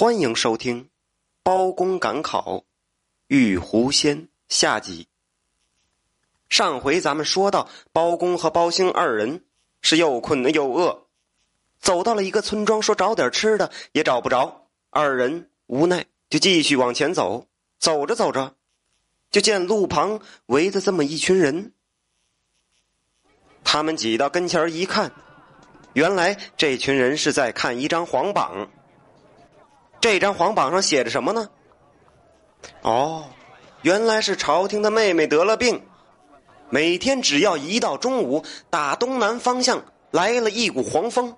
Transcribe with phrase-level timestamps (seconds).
[0.00, 0.84] 欢迎收听
[1.42, 2.64] 《包公赶考
[3.26, 4.16] 玉狐仙》
[4.48, 5.08] 下集。
[6.48, 9.44] 上回咱们说到，包公和包兴二人
[9.82, 11.06] 是又困又饿，
[11.80, 17.46] 走到了一个村庄，说找点吃的也找不着，二人无奈就继续往前走。
[17.78, 18.54] 走着走着，
[19.30, 21.74] 就见路旁围着这么一群人。
[23.62, 25.12] 他们挤到跟前一看，
[25.92, 28.70] 原来这群人是在看一张黄榜。
[30.00, 31.48] 这张黄榜上写着什么呢？
[32.82, 33.24] 哦，
[33.82, 35.82] 原来是朝廷的妹妹得了病，
[36.68, 41.36] 每天只要一到中午，打东南方向来了一股黄风，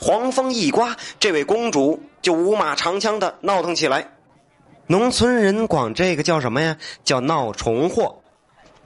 [0.00, 4.12] 黄风一刮，这位公主就五马长枪的闹腾起来。
[4.86, 6.76] 农村人管这个叫什么呀？
[7.04, 8.20] 叫闹虫祸。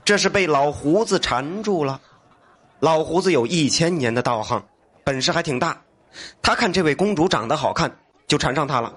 [0.05, 1.99] 这是被老胡子缠住了。
[2.79, 4.63] 老胡子有一千年的道行，
[5.03, 5.81] 本事还挺大。
[6.41, 7.99] 他看这位公主长得好看。
[8.29, 8.95] 就缠上他了。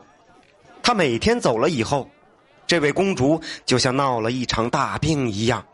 [0.85, 2.09] 他每天走了以后，
[2.67, 5.65] 这位公主就像闹了一场大病一样，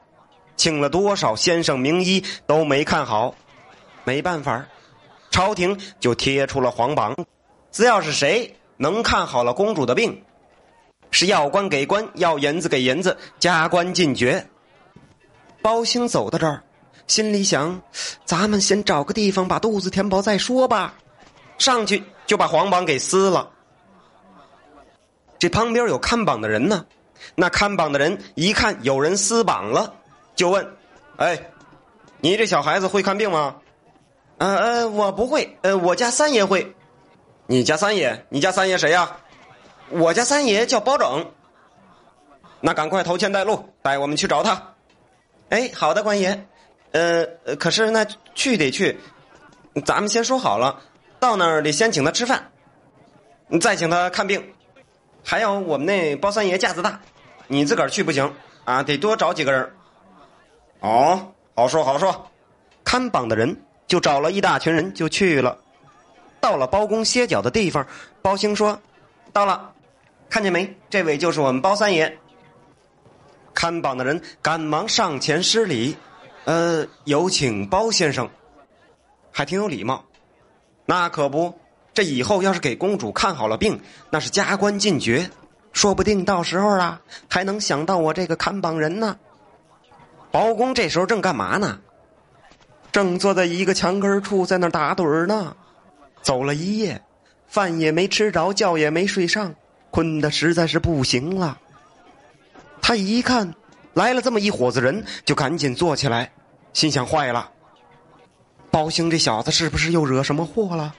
[0.57, 3.35] 请了多少先生名医都没看好。
[4.05, 4.65] 没办法，
[5.31, 7.15] 朝廷就贴出了黄榜，
[7.71, 10.23] 只要是谁能看好了公主的病，
[11.11, 14.49] 是要官给官，要银子给银子，加官进爵。
[15.61, 16.63] 包兴走到这儿，
[17.07, 17.83] 心里想：
[18.25, 20.95] 咱们先找个地方把肚子填饱再说吧。
[21.59, 23.51] 上去就把黄榜给撕了。
[25.39, 26.85] 这旁边有看榜的人呢，
[27.35, 29.95] 那看榜的人一看有人撕榜了，
[30.35, 30.67] 就问
[31.17, 31.39] ：“哎，
[32.21, 33.57] 你这小孩子会看病吗
[34.39, 35.57] ？”“呃呃，我不会。
[35.63, 36.75] 呃，我家三爷会。
[37.47, 38.27] ”“你家三爷？
[38.29, 39.17] 你家三爷谁呀
[39.91, 41.33] ？”“我家三爷叫包拯。
[42.61, 44.75] ”“那赶快头前带路，带我们去找他。
[45.51, 46.47] ”“哎，好的，官爷。
[46.93, 47.27] 呃，
[47.59, 48.99] 可是那去得去，
[49.85, 50.81] 咱们先说好了。”
[51.21, 52.53] 到那儿得先请他吃饭，
[53.61, 54.55] 再请他看病，
[55.25, 57.01] 还有我们那包三爷架子大，
[57.47, 58.33] 你自个儿去不行
[58.65, 59.73] 啊，得多找几个人。
[60.81, 62.31] 哦，好说好说，
[62.85, 65.59] 看榜的人就找了一大群人就去了。
[66.41, 67.87] 到了包公歇脚的地方，
[68.23, 68.81] 包兴说
[69.33, 69.73] ：“到了，
[70.31, 70.73] 看见没？
[70.89, 72.17] 这位就是我们包三爷。”
[73.53, 75.97] 看榜的人赶忙上前施礼
[76.47, 78.31] ：“呃，有请包先生。”
[79.33, 80.05] 还挺有礼貌。
[80.87, 81.59] 那可不，
[81.99, 85.29] 这以后要是给公主看好了病，那是加官进爵，
[85.73, 89.19] 说不定到时候啊，还能想到我这个看榜人呢。
[90.31, 91.81] 包公这时候正干嘛呢？
[92.93, 95.57] 正坐在一个墙根处，在那打盹呢。
[96.23, 97.03] 走了一夜，
[97.49, 99.53] 饭也没吃着，觉也没睡上，
[99.91, 101.59] 困得实在是不行了。
[102.81, 103.53] 他一看
[103.95, 106.31] 来了这么一伙子人，就赶紧坐起来，
[106.73, 107.51] 心想：坏了。
[108.71, 110.95] 包兴这小子是不是又惹什么祸了？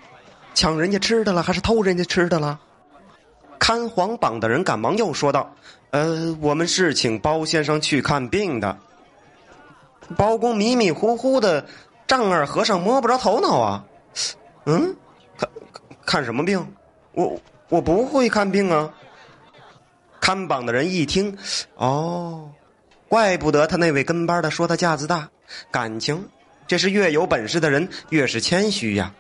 [0.54, 2.60] 抢人家吃的了，还是偷人家吃的了？
[3.58, 5.54] 看黄榜的人赶忙又说道
[5.92, 8.78] ：“呃，我们是请包先生去看病的。”
[10.18, 11.66] 包公迷迷糊糊的，
[12.08, 13.86] 丈二和尚摸不着头脑啊！
[14.66, 14.96] 嗯，
[15.38, 15.50] 看
[16.06, 16.66] 看什么病？
[17.12, 17.40] 我
[17.70, 18.92] 我不会看病啊！
[20.20, 21.38] 看榜的人一听，
[21.76, 22.50] 哦，
[23.08, 25.30] 怪不得他那位跟班的说他架子大，
[25.70, 26.28] 感情。
[26.68, 29.14] 这是越有本事的人越是谦虚呀，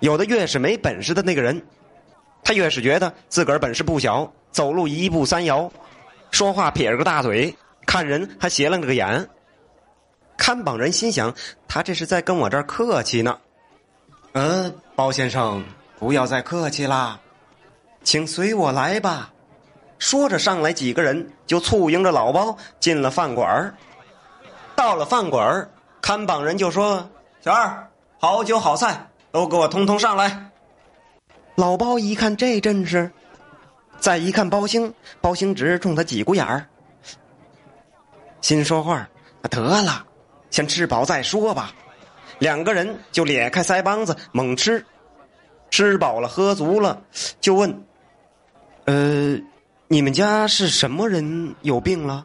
[0.00, 1.60] 有的越是没本事的那个人，
[2.42, 5.70] 他越是觉得自个儿本事不小，走路一步三摇，
[6.30, 7.54] 说话撇着个大嘴，
[7.84, 9.28] 看人还斜楞着个眼。
[10.36, 11.34] 看榜人心想，
[11.66, 13.36] 他这是在跟我这儿客气呢。
[14.32, 15.64] 呃，包先生，
[15.98, 17.18] 不要再客气啦，
[18.04, 19.32] 请随我来吧。
[19.98, 23.76] 说着，上来几个人就簇拥着老包进了饭馆
[24.76, 25.68] 到了饭馆
[26.00, 27.10] 看榜人就说
[27.42, 30.50] ：“小二，好酒好菜都给我通通上来。”
[31.56, 33.10] 老包一看这阵势，
[33.98, 36.66] 再一看包兴，包兴直冲他挤股眼儿，
[38.40, 39.08] 心说话
[39.50, 40.06] ：“得了，
[40.50, 41.72] 先吃饱再说吧。”
[42.38, 44.84] 两个人就咧开腮帮子猛吃，
[45.70, 47.02] 吃饱了喝足了，
[47.40, 47.84] 就问
[48.86, 49.38] ：“呃，
[49.88, 52.24] 你们家是什么人有病了？”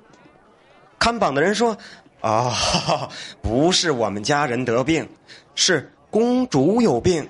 [1.00, 1.78] 看榜的人说。
[2.22, 3.10] 啊，
[3.42, 5.10] 不是我们家人得病，
[5.56, 7.28] 是公主有病。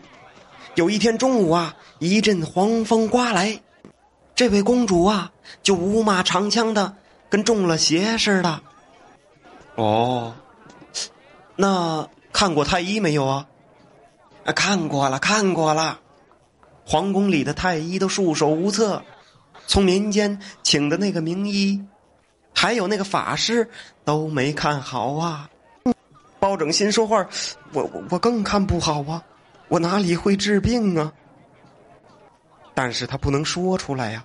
[0.76, 3.62] 有一天中午啊，一阵黄风刮来，
[4.36, 5.32] 这位公主啊
[5.62, 6.98] 就五马长枪的，
[7.30, 8.62] 跟中了邪似的。
[9.76, 10.36] 哦，
[11.56, 13.48] 那看过太医没有啊？
[14.44, 16.02] 啊，看过了，看过了。
[16.86, 19.02] 皇宫里的太医都束手无策，
[19.66, 21.82] 从民间请的那个名医。
[22.54, 23.70] 还有那个法师
[24.04, 25.50] 都没看好啊！
[26.54, 27.28] 包拯心说话，
[27.72, 29.24] 我我我更看不好啊！
[29.70, 31.12] 我哪里会治病啊？
[32.76, 34.24] 但是他不能说出来呀。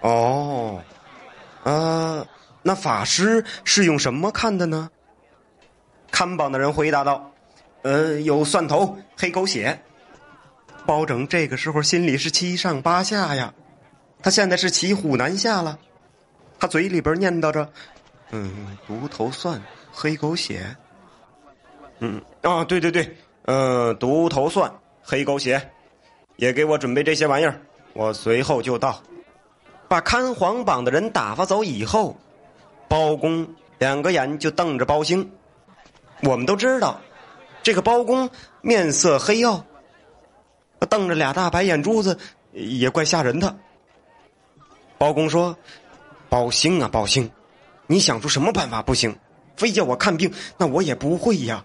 [0.00, 0.82] 哦，
[1.64, 2.26] 呃，
[2.62, 4.88] 那法师是用什么看的呢？
[6.10, 7.30] 看榜的人回答道
[7.84, 9.78] ：“呃，有蒜头、黑狗血。”
[10.86, 13.52] 包拯这个时候心里是七上八下呀，
[14.22, 15.78] 他现在是骑虎难下了。
[16.58, 17.70] 他嘴里边念叨着
[18.32, 20.74] ：“嗯，独头蒜、黑狗血。”
[22.00, 23.16] 嗯啊，对对对，
[23.46, 24.72] 呃，独头蒜、
[25.02, 25.70] 黑狗血，
[26.36, 27.60] 也给我准备这些玩意儿，
[27.92, 29.02] 我随后就到。
[29.88, 32.16] 把看黄榜的人打发走以后，
[32.88, 33.46] 包公
[33.78, 35.28] 两个眼就瞪着包兴。
[36.22, 37.00] 我们都知道，
[37.62, 38.28] 这个包公
[38.60, 39.64] 面色黑曜，
[40.88, 42.18] 瞪着俩大白眼珠子，
[42.52, 43.56] 也怪吓人的。
[44.98, 45.56] 包公说
[46.28, 47.30] ：“包兴啊，包兴，
[47.86, 49.16] 你想出什么办法不行？
[49.56, 51.64] 非叫我看病，那我也不会呀。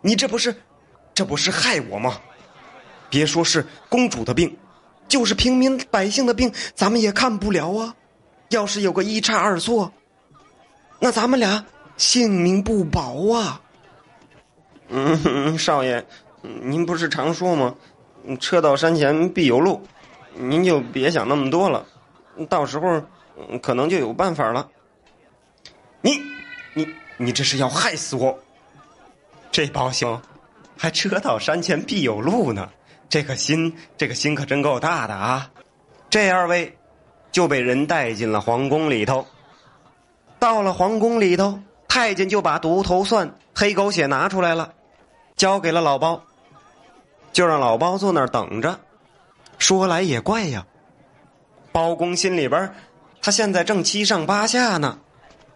[0.00, 0.54] 你这不是，
[1.14, 2.20] 这不是害我吗？
[3.08, 4.56] 别说是公主的病，
[5.08, 7.94] 就是平民百姓的病，咱们也看不了啊。
[8.50, 9.92] 要是有个一差二错，
[10.98, 11.64] 那咱们俩
[11.96, 13.60] 性命不保啊。”
[14.88, 16.04] 嗯， 少爷，
[16.42, 17.74] 您不是常说吗？
[18.40, 19.82] 车到山前必有路，
[20.34, 21.84] 您就别想那么多了，
[22.48, 23.02] 到时候
[23.62, 24.68] 可能就有办法了。
[26.00, 26.20] 你，
[26.74, 26.86] 你，
[27.16, 28.38] 你这是要害死我！
[29.52, 30.20] 这包兄，
[30.76, 32.68] 还车到山前必有路呢，
[33.08, 35.50] 这个心，这个心可真够大的啊！
[36.08, 36.78] 这二位
[37.32, 39.26] 就被人带进了皇宫里头。
[40.38, 41.58] 到了皇宫里头，
[41.88, 44.72] 太监就把独头蒜、黑狗血拿出来了。
[45.36, 46.22] 交给了老包，
[47.32, 48.78] 就让老包坐那儿等着。
[49.58, 50.66] 说来也怪呀，
[51.72, 52.72] 包公心里边，
[53.20, 54.98] 他现在正七上八下呢，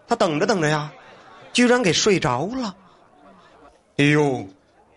[0.07, 0.91] 他等着等着呀，
[1.53, 2.75] 居然给睡着了。
[3.97, 4.45] 哎呦，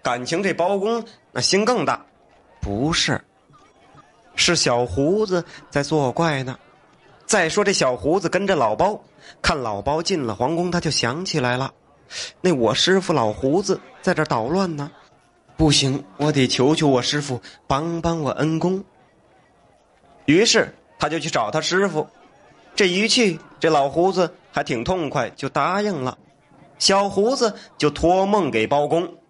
[0.02, 2.04] 感情这包公那心更大，
[2.60, 3.20] 不是，
[4.34, 6.58] 是小胡子在作怪呢。
[7.24, 9.00] 再说这小胡子跟着老包，
[9.40, 11.72] 看老包进了皇宫，他就想起来了。
[12.40, 14.90] 那我师傅老胡子在这捣乱呢，
[15.56, 18.82] 不行，我得求求我师傅帮帮我恩公。
[20.24, 22.08] 于是他就去找他师傅，
[22.74, 26.18] 这一去，这老胡子还挺痛快，就答应了。
[26.78, 29.22] 小胡子就托梦给包公：“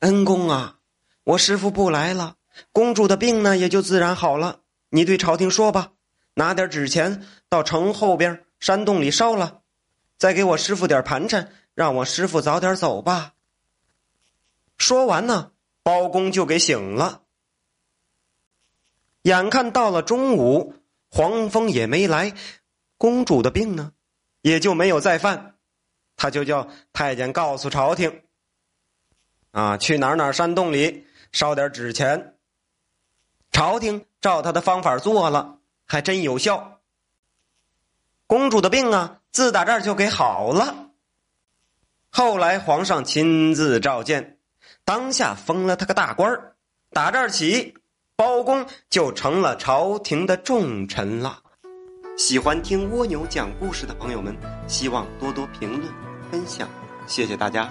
[0.00, 0.78] 恩公啊，
[1.24, 2.36] 我师傅不来了，
[2.72, 4.60] 公主的病呢也就自然好了。
[4.90, 5.92] 你对朝廷说吧，
[6.34, 9.60] 拿点纸钱到城后边山洞里烧了，
[10.16, 13.32] 再给我师傅点盘缠。”让我师傅早点走吧。
[14.78, 15.50] 说完呢，
[15.82, 17.22] 包公就给醒了。
[19.22, 20.74] 眼看到了中午，
[21.10, 22.32] 黄蜂也没来，
[22.96, 23.90] 公主的病呢，
[24.40, 25.53] 也就没有再犯。
[26.16, 28.22] 他就叫太监告诉朝廷
[29.52, 32.36] ：“啊，去哪哪山洞里烧点纸钱。”
[33.52, 36.80] 朝廷照他的方法做了，还真有效。
[38.26, 40.90] 公主的病啊，自打这儿就给好了。
[42.10, 44.38] 后来皇上亲自召见，
[44.84, 46.56] 当下封了他个大官儿。
[46.90, 47.74] 打这儿起，
[48.16, 51.43] 包公就成了朝廷的重臣了。
[52.16, 54.36] 喜欢听蜗牛讲故事的朋友们，
[54.68, 55.92] 希望多多评论
[56.30, 56.68] 分享，
[57.08, 57.68] 谢谢大家。